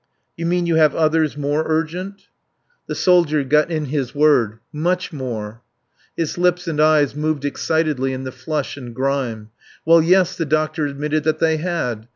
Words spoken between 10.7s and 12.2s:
admitted that they had.